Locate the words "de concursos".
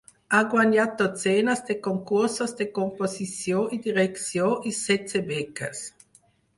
1.67-2.55